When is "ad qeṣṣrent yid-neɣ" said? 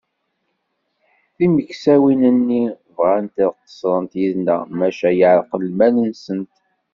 3.45-4.61